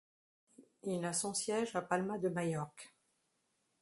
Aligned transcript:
Il 0.81 1.05
a 1.05 1.13
son 1.13 1.31
siège 1.35 1.75
à 1.75 1.81
Palma 1.83 2.17
de 2.17 2.29
Majorque. 2.29 2.91